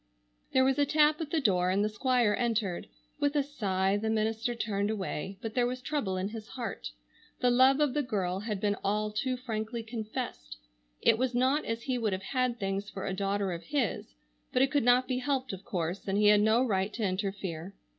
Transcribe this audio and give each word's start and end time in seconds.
There 0.51 0.63
was 0.65 0.79
a 0.79 0.85
tap 0.87 1.21
at 1.21 1.29
the 1.29 1.39
door 1.39 1.69
and 1.69 1.85
the 1.85 1.87
Squire 1.87 2.33
entered. 2.33 2.87
With 3.19 3.35
a 3.35 3.43
sigh 3.43 3.97
the 3.97 4.09
minister 4.09 4.55
turned 4.55 4.89
away, 4.89 5.37
but 5.43 5.53
there 5.53 5.67
was 5.67 5.79
trouble 5.79 6.17
in 6.17 6.29
his 6.29 6.47
heart. 6.47 6.89
The 7.39 7.51
love 7.51 7.79
of 7.79 7.93
the 7.93 8.01
girl 8.01 8.39
had 8.39 8.59
been 8.59 8.73
all 8.83 9.11
too 9.11 9.37
frankly 9.37 9.83
confessed. 9.83 10.57
It 11.03 11.19
was 11.19 11.35
not 11.35 11.65
as 11.65 11.83
he 11.83 11.99
would 11.99 12.13
have 12.13 12.23
had 12.33 12.57
things 12.59 12.89
for 12.89 13.05
a 13.05 13.13
daughter 13.13 13.51
of 13.51 13.65
his, 13.65 14.15
but 14.51 14.63
it 14.63 14.71
could 14.71 14.81
not 14.83 15.07
be 15.07 15.19
helped 15.19 15.53
of 15.53 15.63
course, 15.63 16.07
and 16.07 16.17
he 16.17 16.29
had 16.29 16.41
no 16.41 16.63
right 16.65 16.91
to 16.93 17.03
interfere. 17.03 17.75